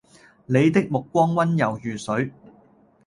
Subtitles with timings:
[0.47, 2.31] 你的目光溫柔如水